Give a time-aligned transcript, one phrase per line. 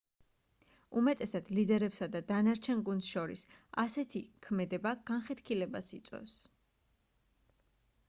[1.01, 3.45] უმეტესად ლიდერებსა და დანარჩენ გუნდს შორის
[3.85, 6.45] ასეთი ქმედება განხეთქილებას იწვევს